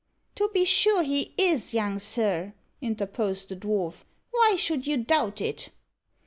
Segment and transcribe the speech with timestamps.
[0.33, 4.03] "To be sure he is, young sir," interposed the dwarf.
[4.31, 5.69] "Why should you doubt it?"